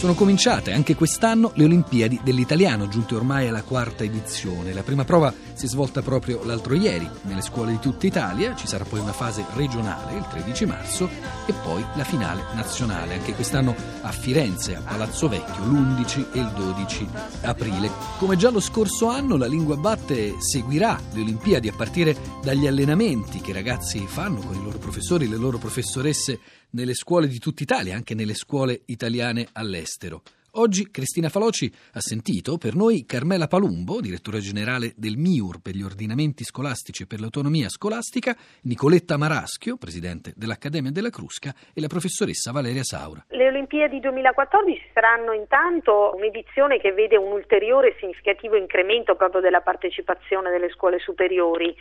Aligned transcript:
Sono 0.00 0.14
cominciate 0.14 0.72
anche 0.72 0.94
quest'anno 0.94 1.52
le 1.56 1.64
Olimpiadi 1.64 2.20
dell'italiano, 2.24 2.88
giunte 2.88 3.14
ormai 3.14 3.48
alla 3.48 3.62
quarta 3.62 4.02
edizione. 4.02 4.72
La 4.72 4.82
prima 4.82 5.04
prova 5.04 5.30
si 5.52 5.66
è 5.66 5.68
svolta 5.68 6.00
proprio 6.00 6.42
l'altro 6.42 6.74
ieri 6.74 7.06
nelle 7.24 7.42
scuole 7.42 7.72
di 7.72 7.80
tutta 7.80 8.06
Italia, 8.06 8.54
ci 8.54 8.66
sarà 8.66 8.84
poi 8.84 9.00
una 9.00 9.12
fase 9.12 9.44
regionale 9.52 10.16
il 10.16 10.26
13 10.26 10.64
marzo 10.64 11.06
e 11.44 11.52
poi 11.52 11.84
la 11.96 12.04
finale 12.04 12.44
nazionale, 12.54 13.16
anche 13.16 13.34
quest'anno 13.34 13.74
a 14.00 14.10
Firenze, 14.10 14.76
a 14.76 14.80
Palazzo 14.80 15.28
Vecchio, 15.28 15.64
l'11 15.64 16.32
e 16.32 16.38
il 16.38 16.50
12 16.56 17.08
aprile. 17.42 17.90
Come 18.16 18.38
già 18.38 18.48
lo 18.48 18.60
scorso 18.60 19.08
anno, 19.08 19.36
la 19.36 19.46
Lingua 19.46 19.76
Batte 19.76 20.36
seguirà 20.40 20.98
le 21.12 21.20
Olimpiadi 21.20 21.68
a 21.68 21.74
partire 21.76 22.16
dagli 22.42 22.66
allenamenti 22.66 23.42
che 23.42 23.50
i 23.50 23.52
ragazzi 23.52 24.06
fanno 24.06 24.40
con 24.40 24.56
i 24.56 24.62
loro 24.64 24.78
professori, 24.78 25.28
le 25.28 25.36
loro 25.36 25.58
professoresse 25.58 26.40
nelle 26.70 26.94
scuole 26.94 27.28
di 27.28 27.38
tutta 27.38 27.62
Italia, 27.62 27.94
anche 27.94 28.14
nelle 28.14 28.34
scuole 28.34 28.82
italiane 28.86 29.48
all'estero. 29.52 30.22
Oggi 30.54 30.90
Cristina 30.90 31.28
Faloci 31.28 31.72
ha 31.92 32.00
sentito 32.00 32.58
per 32.58 32.74
noi 32.74 33.04
Carmela 33.06 33.46
Palumbo, 33.46 34.00
direttore 34.00 34.40
generale 34.40 34.92
del 34.96 35.16
MIUR 35.16 35.60
per 35.62 35.74
gli 35.76 35.82
ordinamenti 35.82 36.42
scolastici 36.42 37.04
e 37.04 37.06
per 37.06 37.20
l'autonomia 37.20 37.68
scolastica, 37.68 38.34
Nicoletta 38.62 39.16
Maraschio, 39.16 39.76
presidente 39.76 40.32
dell'Accademia 40.34 40.90
della 40.90 41.10
Crusca 41.10 41.54
e 41.72 41.80
la 41.80 41.86
professoressa 41.86 42.50
Valeria 42.50 42.82
Saura. 42.82 43.24
Le 43.28 43.46
Olimpiadi 43.46 44.00
2014 44.00 44.90
saranno 44.92 45.34
intanto 45.34 46.10
un'edizione 46.16 46.80
che 46.80 46.90
vede 46.94 47.16
un 47.16 47.30
ulteriore 47.30 47.94
significativo 48.00 48.56
incremento 48.56 49.14
proprio 49.14 49.40
della 49.40 49.60
partecipazione 49.60 50.50
delle 50.50 50.70
scuole 50.70 50.98
superiori. 50.98 51.72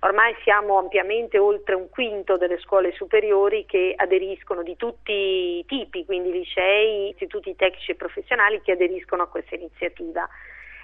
Ormai 0.00 0.34
siamo 0.42 0.78
ampiamente 0.78 1.38
oltre 1.38 1.74
un 1.74 1.88
quinto 1.88 2.36
delle 2.36 2.58
scuole 2.58 2.92
superiori 2.92 3.64
che 3.66 3.94
aderiscono 3.96 4.62
di 4.62 4.76
tutti 4.76 5.12
i 5.12 5.64
tipi, 5.64 6.04
quindi 6.04 6.32
licei, 6.32 7.10
istituti 7.10 7.56
tecnici 7.56 7.92
e 7.92 7.94
professionali 7.94 8.14
che 8.62 8.72
aderiscono 8.72 9.22
a 9.22 9.28
questa 9.28 9.54
iniziativa. 9.54 10.28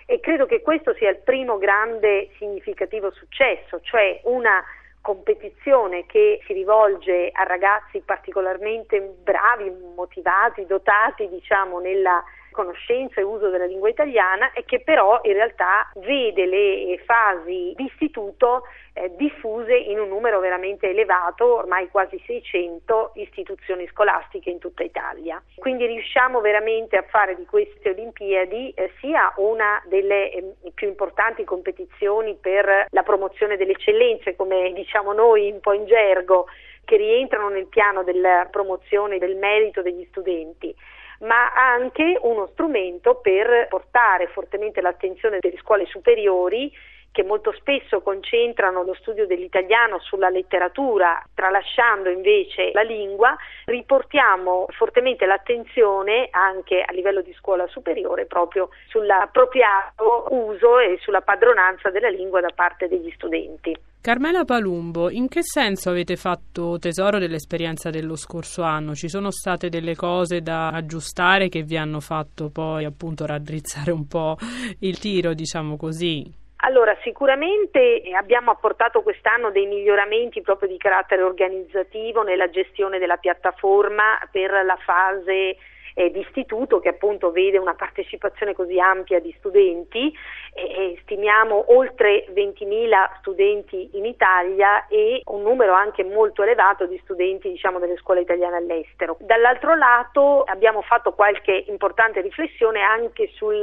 E 0.07 0.21
credo 0.21 0.47
che 0.47 0.61
questo 0.61 0.95
sia 0.95 1.11
il 1.11 1.19
primo 1.19 1.59
grande 1.59 2.31
significativo 2.37 3.11
successo, 3.13 3.81
cioè 3.83 4.21
una 4.25 4.63
competizione 5.01 6.07
che 6.07 6.41
si 6.47 6.53
rivolge 6.53 7.31
a 7.33 7.43
ragazzi 7.43 8.01
particolarmente 8.01 9.01
bravi, 9.01 9.71
motivati, 9.95 10.65
dotati 10.67 11.29
diciamo 11.29 11.81
nella 11.81 12.23
conoscenza 12.53 13.21
e 13.21 13.25
uso 13.25 13.49
della 13.49 13.67
lingua 13.67 13.89
italiana 13.89 14.53
e 14.53 14.65
che 14.65 14.81
però 14.81 15.19
in 15.25 15.33
realtà 15.33 15.91
vede 15.97 16.47
le 16.47 17.03
fasi 17.05 17.73
di 17.75 17.85
istituto 17.85 18.63
eh, 18.95 19.11
diffuse 19.17 19.75
in 19.75 19.99
un 19.99 20.09
numero 20.09 20.39
veramente 20.39 20.89
elevato, 20.89 21.57
ormai 21.57 21.89
quasi 21.89 22.23
600 22.27 23.13
istituzioni 23.15 23.87
scolastiche 23.89 24.51
in 24.51 24.59
tutta 24.59 24.83
Italia. 24.83 25.43
Quindi 25.57 25.87
riusciamo 25.87 26.41
veramente 26.41 26.97
a 26.97 27.05
fare 27.09 27.35
di 27.35 27.47
queste 27.47 27.91
Olimpiadi 27.91 28.73
eh, 28.75 28.93
sia 29.01 29.33
una 29.37 29.83
delle 29.87 30.31
eh, 30.31 30.55
più 30.75 30.89
importanti 30.89 31.45
competizioni 31.45 32.37
per 32.41 32.87
la 32.91 33.03
promozione 33.03 33.57
delle 33.57 33.73
eccellenze, 33.73 34.37
come 34.37 34.73
diciamo 34.73 35.13
noi 35.13 35.51
un 35.51 35.61
po' 35.61 35.73
in 35.73 35.87
gergo, 35.87 36.47
che 36.85 36.97
rientrano 36.97 37.49
nel 37.49 37.67
piano 37.67 38.03
della 38.03 38.49
promozione 38.51 39.19
del 39.19 39.37
merito 39.37 39.83
degli 39.83 40.05
studenti 40.11 40.75
ma 41.23 41.53
anche 41.55 42.19
uno 42.23 42.49
strumento 42.53 43.17
per 43.17 43.67
portare 43.69 44.29
fortemente 44.29 44.81
l'attenzione 44.81 45.39
delle 45.41 45.59
scuole 45.59 45.87
superiori 45.87 46.73
che 47.13 47.23
molto 47.23 47.53
spesso 47.53 48.01
concentrano 48.01 48.83
lo 48.83 48.95
studio 48.95 49.27
dell'italiano 49.27 50.01
sulla 50.01 50.31
letteratura, 50.31 51.23
tralasciando 51.35 52.09
invece 52.09 52.71
la 52.73 52.83
lingua, 52.83 53.37
riportiamo 53.67 54.67
fortemente 54.71 55.27
l'attenzione 55.27 56.29
anche 56.31 56.81
a 56.81 56.91
livello 56.93 57.21
di 57.21 57.33
scuola 57.35 57.67
superiore 57.69 58.25
proprio 58.25 58.71
sull'appropriato 58.89 60.29
uso 60.31 60.79
e 60.79 60.99
sulla 61.01 61.21
padronanza 61.21 61.91
della 61.91 62.09
lingua 62.09 62.41
da 62.41 62.51
parte 62.55 62.89
degli 62.89 63.11
studenti. 63.15 63.77
Carmela 64.01 64.45
Palumbo, 64.45 65.11
in 65.11 65.29
che 65.29 65.45
senso 65.45 65.91
avete 65.91 66.17
fatto 66.17 66.77
tesoro 66.81 67.19
dell'esperienza 67.19 67.89
dello 67.89 68.17
scorso 68.17 68.63
anno? 68.63 68.95
Ci 68.95 69.09
sono 69.09 69.31
state 69.31 69.69
delle 69.69 69.95
cose 69.95 70.41
da 70.41 70.71
aggiustare 70.71 71.49
che 71.49 71.63
vi 71.63 71.77
hanno 71.77 72.01
fatto 72.01 72.49
poi 72.51 72.85
appunto 72.85 73.27
raddrizzare 73.27 73.93
un 73.93 74.09
po' 74.09 74.37
il 74.81 74.99
tiro, 74.99 75.35
diciamo 75.35 75.77
così? 75.77 76.41
Allora, 76.65 76.97
sicuramente 77.03 78.03
abbiamo 78.17 78.53
apportato 78.53 79.03
quest'anno 79.03 79.51
dei 79.51 79.67
miglioramenti 79.67 80.43
proprio 80.43 80.69
di 80.69 80.77
carattere 80.77 81.23
organizzativo 81.23 82.23
nella 82.23 82.51
gestione 82.51 83.01
della 83.01 83.17
piattaforma 83.17 84.17
per 84.31 84.65
la 84.65 84.77
fase 84.77 85.57
eh, 85.95 86.11
di 86.11 86.21
istituto 86.21 86.81
che 86.81 86.89
appunto 86.89 87.31
vede 87.31 87.59
una 87.59 87.75
partecipazione 87.75 88.55
così 88.55 88.79
ampia 88.79 89.21
di 89.21 89.35
studenti, 89.39 90.13
eh, 90.55 90.99
stimiamo 91.03 91.75
oltre 91.75 92.27
20.000 92.33 93.19
studenti 93.19 93.91
in 93.95 94.05
Italia 94.05 94.87
e 94.89 95.23
un 95.27 95.43
numero 95.43 95.73
anche 95.73 96.05
molto 96.05 96.43
elevato 96.43 96.87
di 96.87 96.99
studenti 97.03 97.51
diciamo, 97.51 97.79
delle 97.79 97.97
scuole 97.97 98.21
italiane 98.21 98.57
all'estero. 98.57 99.17
Dall'altro 99.21 99.75
lato 99.75 100.43
abbiamo 100.43 100.83
fatto 100.83 101.13
qualche 101.13 101.65
importante 101.69 102.21
riflessione 102.21 102.81
anche 102.81 103.31
sul, 103.35 103.63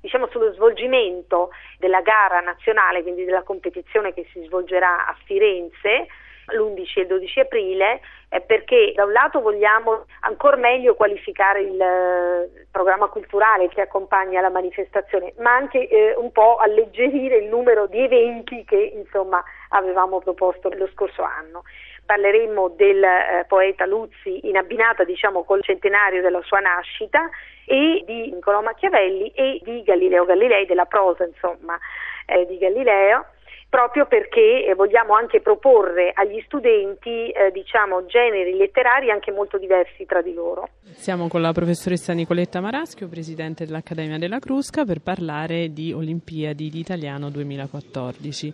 diciamo, 0.00 0.28
sullo 0.28 0.52
svolgimento 0.52 1.50
della 1.78 2.00
gara 2.00 2.40
nazionale, 2.40 3.02
quindi 3.02 3.24
della 3.24 3.42
competizione 3.42 4.12
che 4.14 4.26
si 4.32 4.42
svolgerà 4.44 5.06
a 5.06 5.16
Firenze 5.24 6.06
l'11 6.52 6.92
e 6.94 7.00
il 7.02 7.06
12 7.06 7.40
aprile 7.40 8.00
perché 8.46 8.92
da 8.94 9.04
un 9.04 9.12
lato 9.12 9.40
vogliamo 9.40 10.06
ancora 10.20 10.56
meglio 10.56 10.94
qualificare 10.94 11.60
il 11.60 11.80
eh, 11.80 12.66
programma 12.70 13.08
culturale 13.08 13.68
che 13.68 13.82
accompagna 13.82 14.40
la 14.40 14.48
manifestazione, 14.48 15.34
ma 15.38 15.54
anche 15.54 15.86
eh, 15.86 16.14
un 16.16 16.32
po' 16.32 16.56
alleggerire 16.56 17.36
il 17.36 17.48
numero 17.48 17.86
di 17.86 17.98
eventi 17.98 18.64
che 18.64 18.92
insomma 18.94 19.42
avevamo 19.70 20.20
proposto 20.20 20.70
lo 20.70 20.88
scorso 20.94 21.22
anno. 21.22 21.62
Parleremo 22.06 22.70
del 22.70 23.02
eh, 23.04 23.44
poeta 23.46 23.84
Luzzi 23.84 24.48
in 24.48 24.56
abbinata 24.56 25.04
diciamo 25.04 25.44
col 25.44 25.62
centenario 25.62 26.22
della 26.22 26.42
sua 26.42 26.58
nascita 26.60 27.28
e 27.66 28.02
di 28.06 28.32
Niccolò 28.32 28.62
Machiavelli 28.62 29.30
e 29.34 29.60
di 29.62 29.82
Galileo 29.82 30.24
Galilei, 30.24 30.66
della 30.66 30.86
prosa 30.86 31.24
insomma 31.24 31.78
eh, 32.26 32.46
di 32.46 32.56
Galileo 32.58 33.26
proprio 33.72 34.04
perché 34.04 34.66
eh, 34.66 34.74
vogliamo 34.74 35.14
anche 35.14 35.40
proporre 35.40 36.12
agli 36.14 36.42
studenti 36.44 37.30
eh, 37.30 37.50
diciamo, 37.50 38.04
generi 38.04 38.54
letterari 38.54 39.10
anche 39.10 39.32
molto 39.32 39.56
diversi 39.56 40.04
tra 40.04 40.20
di 40.20 40.34
loro. 40.34 40.68
Siamo 40.92 41.26
con 41.26 41.40
la 41.40 41.52
professoressa 41.52 42.12
Nicoletta 42.12 42.60
Maraschio, 42.60 43.08
presidente 43.08 43.64
dell'Accademia 43.64 44.18
della 44.18 44.40
Crusca, 44.40 44.84
per 44.84 45.00
parlare 45.00 45.72
di 45.72 45.90
Olimpiadi 45.90 46.68
di 46.68 46.80
Italiano 46.80 47.30
2014. 47.30 48.52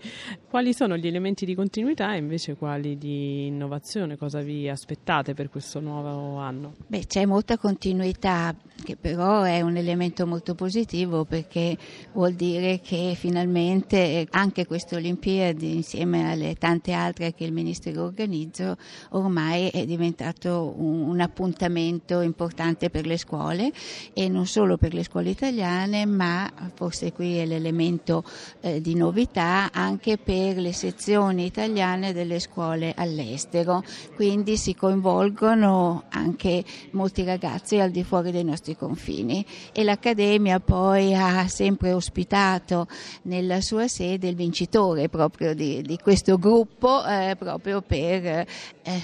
Quali 0.48 0.72
sono 0.72 0.96
gli 0.96 1.08
elementi 1.08 1.44
di 1.44 1.56
continuità 1.56 2.14
e 2.14 2.18
invece 2.18 2.54
quali 2.54 2.96
di 2.96 3.48
innovazione? 3.48 4.16
Cosa 4.16 4.38
vi 4.38 4.68
aspettate 4.68 5.34
per 5.34 5.50
questo 5.50 5.80
nuovo 5.80 6.38
anno? 6.38 6.74
Beh, 6.86 7.06
c'è 7.08 7.26
molta 7.26 7.58
continuità, 7.58 8.54
che 8.84 8.96
però 8.96 9.42
è 9.42 9.62
un 9.62 9.76
elemento 9.76 10.28
molto 10.28 10.54
positivo 10.54 11.24
perché 11.24 11.76
vuol 12.12 12.34
dire 12.34 12.78
che 12.80 13.14
finalmente 13.16 14.24
anche 14.30 14.64
questo 14.64 14.94
Olimpiadi 14.94 15.06
Olimpiadi 15.08 15.74
insieme 15.74 16.30
alle 16.30 16.54
tante 16.56 16.92
altre 16.92 17.32
che 17.32 17.44
il 17.44 17.52
Ministero 17.52 18.04
organizza 18.04 18.76
ormai 19.10 19.69
è 19.69 19.86
diventato 19.86 20.74
un, 20.76 21.08
un, 21.08 21.20
appuntamento 21.20 22.20
importante 22.20 22.91
per 22.91 23.06
le 23.06 23.16
scuole 23.16 23.72
e 24.12 24.28
non 24.28 24.46
solo 24.46 24.76
per 24.76 24.92
le 24.92 25.02
scuole 25.02 25.30
italiane 25.30 26.04
ma 26.04 26.50
forse 26.74 27.12
qui 27.12 27.38
è 27.38 27.46
l'elemento 27.46 28.22
eh, 28.60 28.82
di 28.82 28.94
novità 28.94 29.70
anche 29.72 30.19
per 30.19 30.58
le 30.58 30.74
sezioni 30.74 31.46
italiane 31.46 32.12
delle 32.12 32.38
scuole 32.38 32.92
all'estero. 32.94 33.82
Quindi 34.14 34.58
si 34.58 34.75
coinvolgono 34.75 36.04
anche 36.10 36.62
molti 36.90 37.25
ragazzi 37.25 37.78
al 37.78 37.90
di 37.90 38.04
fuori 38.04 38.30
dei 38.30 38.44
nostri 38.44 38.76
confini. 38.76 39.44
E 39.72 39.84
l'Accademia 39.84 40.60
poi 40.60 41.14
ha 41.14 41.49
sempre 41.49 41.94
ospitato 41.94 42.87
nella 43.22 43.62
sua 43.62 43.88
sede 43.88 44.28
il 44.28 44.37
vincitore 44.37 44.97
direttore 44.98 45.08
proprio 45.08 45.54
di, 45.54 45.82
di 45.82 45.98
questo 45.98 46.36
gruppo 46.38 47.04
eh, 47.06 47.36
proprio 47.38 47.80
per 47.82 48.24
eh, 48.24 48.46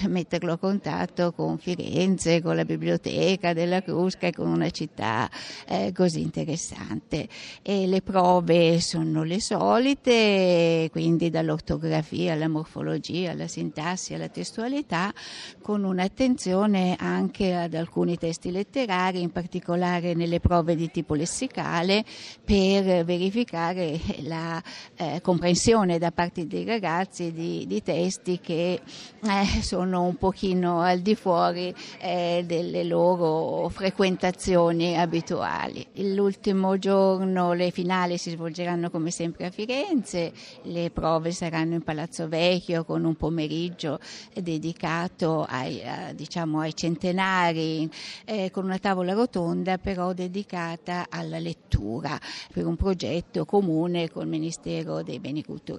metterlo 0.07 0.53
a 0.53 0.57
contatto 0.57 1.31
con 1.31 1.57
Firenze, 1.57 2.41
con 2.41 2.55
la 2.55 2.65
biblioteca 2.65 3.53
della 3.53 3.81
Crusca 3.81 4.27
e 4.27 4.31
con 4.31 4.47
una 4.47 4.69
città 4.69 5.29
eh, 5.67 5.91
così 5.93 6.21
interessante. 6.21 7.27
E 7.61 7.87
le 7.87 8.01
prove 8.01 8.81
sono 8.81 9.23
le 9.23 9.39
solite, 9.39 10.89
quindi 10.91 11.29
dall'ortografia 11.29 12.33
alla 12.33 12.49
morfologia, 12.49 13.31
alla 13.31 13.47
sintassi, 13.47 14.13
alla 14.13 14.29
testualità, 14.29 15.13
con 15.61 15.83
un'attenzione 15.83 16.95
anche 16.99 17.53
ad 17.53 17.73
alcuni 17.73 18.17
testi 18.17 18.51
letterari, 18.51 19.21
in 19.21 19.31
particolare 19.31 20.13
nelle 20.13 20.39
prove 20.39 20.75
di 20.75 20.89
tipo 20.91 21.13
lessicale, 21.13 22.03
per 22.43 23.05
verificare 23.05 23.99
la 24.21 24.61
eh, 24.95 25.21
comprensione 25.21 25.84
accettazione 25.85 25.97
da 25.99 26.11
parte 26.11 26.47
dei 26.47 26.65
ragazzi 26.65 27.31
di, 27.31 27.65
di 27.67 27.81
testi 27.81 28.39
che 28.39 28.81
eh, 29.21 29.61
sono 29.61 30.03
un 30.03 30.15
pochino 30.15 30.81
al 30.81 30.99
di 30.99 31.15
fuori 31.15 31.73
eh, 31.99 32.43
delle 32.45 32.83
loro 32.83 33.69
frequentazioni 33.69 34.97
abituali. 34.97 35.85
L'ultimo 35.95 36.77
giorno 36.77 37.53
le 37.53 37.69
finali 37.69 38.17
si 38.17 38.31
svolgeranno 38.31 38.89
come 38.89 39.11
sempre 39.11 39.45
a 39.45 39.51
Firenze, 39.51 40.33
le 40.63 40.89
prove 40.89 41.31
saranno 41.31 41.75
in 41.75 41.83
Palazzo 41.83 42.27
Vecchio 42.27 42.83
con 42.83 43.03
un 43.05 43.15
pomeriggio 43.15 43.99
dedicato 44.33 45.45
ai, 45.47 45.81
a, 45.83 46.13
diciamo, 46.13 46.59
ai 46.59 46.75
centenari, 46.75 47.89
eh, 48.25 48.49
con 48.51 48.65
una 48.65 48.79
tavola 48.79 49.13
rotonda 49.13 49.77
però 49.77 50.13
dedicata 50.13 51.05
alla 51.09 51.39
lettura 51.39 52.19
per 52.51 52.65
un 52.65 52.75
progetto 52.75 53.45
comune 53.45 54.09
col 54.09 54.27
Ministero 54.27 55.03
dei 55.03 55.19
Beni 55.19 55.43
Culturali. 55.43 55.74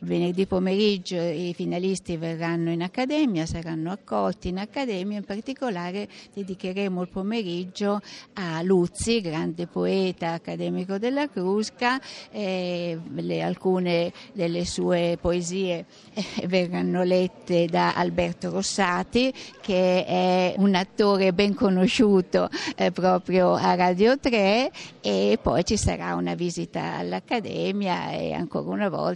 Venerdì 0.00 0.46
pomeriggio 0.46 1.16
i 1.16 1.52
finalisti 1.54 2.16
verranno 2.16 2.70
in 2.70 2.82
accademia, 2.82 3.46
saranno 3.46 3.90
accolti 3.90 4.48
in 4.48 4.58
accademia, 4.58 5.18
in 5.18 5.24
particolare 5.24 6.08
dedicheremo 6.32 7.02
il 7.02 7.08
pomeriggio 7.08 8.00
a 8.34 8.62
Luzzi, 8.62 9.20
grande 9.20 9.66
poeta 9.66 10.32
accademico 10.32 10.98
della 10.98 11.28
Crusca, 11.28 12.00
le, 12.30 13.42
alcune 13.42 14.12
delle 14.32 14.64
sue 14.64 15.18
poesie 15.20 15.84
eh, 16.14 16.46
verranno 16.46 17.02
lette 17.02 17.66
da 17.66 17.94
Alberto 17.94 18.50
Rossati 18.50 19.32
che 19.60 20.04
è 20.04 20.54
un 20.56 20.74
attore 20.74 21.32
ben 21.32 21.54
conosciuto 21.54 22.48
eh, 22.76 22.90
proprio 22.90 23.54
a 23.54 23.74
Radio 23.74 24.18
3 24.18 24.70
e 25.00 25.38
poi 25.40 25.64
ci 25.64 25.76
sarà 25.76 26.14
una 26.14 26.34
visita 26.34 26.96
all'Accademia 26.96 28.10
e 28.10 28.32
ancora 28.32 28.70
una 28.70 28.88
volta 28.88 29.09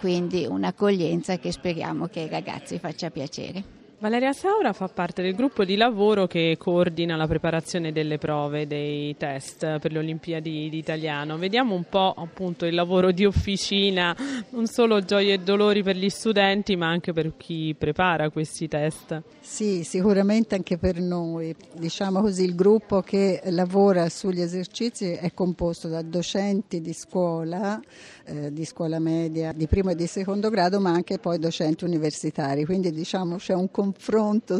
quindi 0.00 0.46
un'accoglienza 0.46 1.38
che 1.38 1.52
speriamo 1.52 2.06
che 2.08 2.20
ai 2.20 2.28
ragazzi 2.28 2.78
faccia 2.78 3.10
piacere. 3.10 3.83
Valeria 4.04 4.34
Saura 4.34 4.74
fa 4.74 4.86
parte 4.88 5.22
del 5.22 5.34
gruppo 5.34 5.64
di 5.64 5.76
lavoro 5.76 6.26
che 6.26 6.56
coordina 6.58 7.16
la 7.16 7.26
preparazione 7.26 7.90
delle 7.90 8.18
prove, 8.18 8.66
dei 8.66 9.16
test 9.16 9.78
per 9.78 9.92
le 9.92 9.98
Olimpiadi 10.00 10.68
d'italiano. 10.68 11.38
Vediamo 11.38 11.74
un 11.74 11.84
po' 11.88 12.12
appunto 12.14 12.66
il 12.66 12.74
lavoro 12.74 13.12
di 13.12 13.24
officina, 13.24 14.14
non 14.50 14.66
solo 14.66 15.00
gioie 15.00 15.32
e 15.32 15.38
dolori 15.38 15.82
per 15.82 15.96
gli 15.96 16.10
studenti, 16.10 16.76
ma 16.76 16.86
anche 16.86 17.14
per 17.14 17.34
chi 17.38 17.74
prepara 17.78 18.28
questi 18.28 18.68
test. 18.68 19.22
Sì, 19.40 19.84
sicuramente 19.84 20.54
anche 20.54 20.76
per 20.76 21.00
noi. 21.00 21.56
Diciamo 21.72 22.20
così, 22.20 22.44
il 22.44 22.54
gruppo 22.54 23.00
che 23.00 23.40
lavora 23.44 24.10
sugli 24.10 24.42
esercizi 24.42 25.12
è 25.12 25.32
composto 25.32 25.88
da 25.88 26.02
docenti 26.02 26.82
di 26.82 26.92
scuola, 26.92 27.80
eh, 28.26 28.52
di 28.52 28.66
scuola 28.66 28.98
media, 28.98 29.52
di 29.52 29.66
primo 29.66 29.92
e 29.92 29.94
di 29.94 30.06
secondo 30.06 30.50
grado, 30.50 30.78
ma 30.78 30.90
anche 30.90 31.18
poi 31.18 31.38
docenti 31.38 31.84
universitari. 31.84 32.66
Quindi 32.66 32.90
diciamo 32.90 33.36
c'è 33.36 33.54
un 33.54 33.70
confronto 33.70 33.92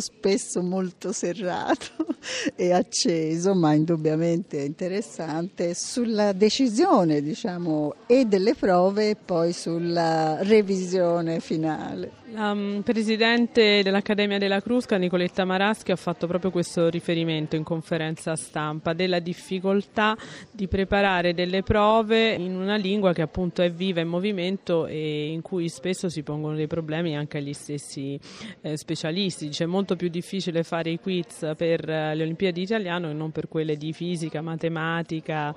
spesso 0.01 0.63
molto 0.63 1.13
serrato 1.13 2.07
e 2.57 2.73
acceso, 2.73 3.55
ma 3.55 3.73
indubbiamente 3.73 4.61
interessante, 4.61 5.75
sulla 5.75 6.33
decisione 6.33 7.23
diciamo, 7.23 7.95
e 8.07 8.25
delle 8.25 8.55
prove 8.55 9.11
e 9.11 9.17
poi 9.17 9.53
sulla 9.53 10.43
revisione 10.43 11.41
finale. 11.41 12.24
La 12.35 12.51
um, 12.51 12.83
presidente 12.83 13.83
dell'Accademia 13.85 14.39
della 14.39 14.61
Crusca, 14.61 14.97
Nicoletta 14.97 15.45
Maraschi, 15.45 15.93
ha 15.93 15.97
fatto 15.97 16.27
proprio 16.27 16.51
questo 16.51 16.89
riferimento 16.89 17.55
in 17.55 17.63
conferenza 17.63 18.35
stampa 18.35 18.93
della 18.93 19.21
difficoltà 19.21 20.17
di 20.51 20.67
preparare 20.67 21.33
delle 21.33 21.63
prove 21.63 22.33
in 22.33 22.57
una 22.57 22.75
lingua 22.75 23.13
che 23.13 23.23
appunto 23.23 23.63
è 23.63 23.71
viva 23.71 24.01
in 24.01 24.09
movimento 24.09 24.87
e 24.87 25.29
in 25.29 25.43
cui 25.43 25.69
spesso 25.69 26.09
si 26.09 26.25
pongono 26.25 26.57
dei 26.57 26.67
problemi 26.67 27.17
anche 27.17 27.39
agli 27.39 27.53
stessi 27.53 28.19
eh, 28.63 28.77
specialisti. 28.77 29.47
Dice 29.47 29.63
è 29.63 29.69
molto 29.69 29.95
più 29.95 30.09
difficile 30.09 30.65
fare 30.65 30.91
i 30.91 30.99
quiz 30.99 31.53
per 31.57 31.89
eh, 31.89 32.17
le 32.17 32.23
Olimpiadi 32.25 32.63
italiane 32.63 33.11
e 33.11 33.13
non 33.13 33.31
per 33.31 33.47
quelle 33.47 33.77
di 33.77 33.93
fisica, 33.93 34.41
matematica. 34.41 35.55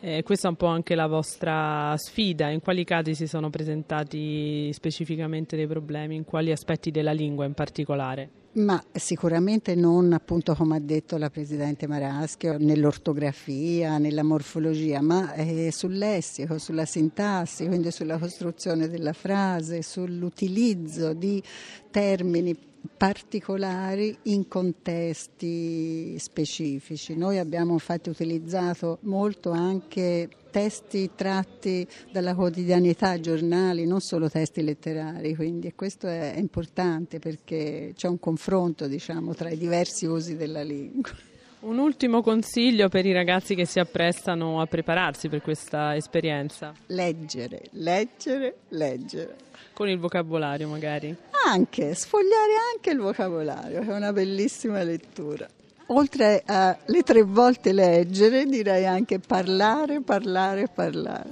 Eh, 0.00 0.24
questa 0.24 0.48
è 0.48 0.50
un 0.50 0.56
po' 0.56 0.66
anche 0.66 0.96
la 0.96 1.06
vostra 1.06 1.94
sfida. 1.96 2.48
In 2.48 2.60
quali 2.60 2.82
casi 2.82 3.14
si 3.14 3.28
sono 3.28 3.48
presentati 3.48 4.72
specificamente 4.72 5.54
dei 5.54 5.68
problemi? 5.68 6.14
In 6.16 6.24
quali 6.24 6.50
aspetti 6.50 6.90
della 6.90 7.12
lingua 7.12 7.44
in 7.44 7.54
particolare? 7.54 8.30
Ma 8.56 8.82
sicuramente 8.90 9.74
non 9.74 10.14
appunto 10.14 10.54
come 10.54 10.76
ha 10.76 10.80
detto 10.80 11.18
la 11.18 11.28
Presidente 11.28 11.86
Maraschio 11.86 12.56
nell'ortografia, 12.58 13.98
nella 13.98 14.22
morfologia, 14.22 15.02
ma 15.02 15.34
eh, 15.34 15.70
sul 15.70 15.98
lessico, 15.98 16.56
sulla 16.56 16.86
sintassi, 16.86 17.66
quindi 17.66 17.90
sulla 17.90 18.16
costruzione 18.16 18.88
della 18.88 19.12
frase, 19.12 19.82
sull'utilizzo 19.82 21.12
di 21.12 21.42
termini 21.90 22.56
particolari 22.94 24.16
in 24.24 24.48
contesti 24.48 26.18
specifici. 26.18 27.16
Noi 27.16 27.38
abbiamo 27.38 27.72
infatti 27.72 28.08
utilizzato 28.08 28.98
molto 29.02 29.50
anche 29.50 30.28
testi 30.50 31.10
tratti 31.14 31.86
dalla 32.10 32.34
quotidianità, 32.34 33.20
giornali, 33.20 33.86
non 33.86 34.00
solo 34.00 34.30
testi 34.30 34.62
letterari, 34.62 35.34
quindi 35.34 35.74
questo 35.74 36.06
è 36.06 36.34
importante 36.38 37.18
perché 37.18 37.92
c'è 37.94 38.08
un 38.08 38.18
confronto 38.18 38.86
diciamo, 38.86 39.34
tra 39.34 39.50
i 39.50 39.58
diversi 39.58 40.06
usi 40.06 40.36
della 40.36 40.62
lingua. 40.62 41.34
Un 41.66 41.78
ultimo 41.78 42.22
consiglio 42.22 42.88
per 42.88 43.06
i 43.06 43.12
ragazzi 43.12 43.56
che 43.56 43.66
si 43.66 43.80
apprestano 43.80 44.60
a 44.60 44.66
prepararsi 44.66 45.28
per 45.28 45.42
questa 45.42 45.96
esperienza? 45.96 46.72
Leggere, 46.86 47.62
leggere, 47.72 48.58
leggere. 48.68 49.34
Con 49.72 49.88
il 49.88 49.98
vocabolario 49.98 50.68
magari? 50.68 51.12
Anche, 51.44 51.92
sfogliare 51.96 52.52
anche 52.72 52.90
il 52.90 53.00
vocabolario, 53.00 53.80
è 53.80 53.92
una 53.92 54.12
bellissima 54.12 54.80
lettura. 54.84 55.48
Oltre 55.86 56.44
alle 56.46 57.02
tre 57.02 57.22
volte 57.22 57.72
leggere, 57.72 58.44
direi 58.44 58.86
anche 58.86 59.18
parlare, 59.18 60.02
parlare, 60.02 60.68
parlare. 60.72 61.24